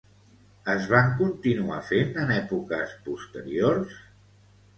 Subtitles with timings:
[0.73, 3.95] Es van continuar fent en èpoques posteriors?